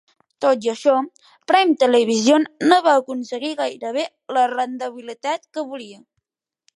[0.43, 0.93] Tot i això,
[1.51, 4.07] Prime Television no va aconseguir gairebé
[4.39, 6.03] la rendibilitat que volia.